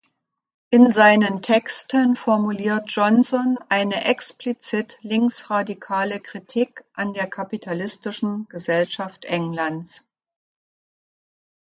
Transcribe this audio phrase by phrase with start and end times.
[0.71, 10.03] In seinen Texten formuliert Johnson eine explizit linksradikale Kritik an der kapitalistischen Gesellschaft Englands.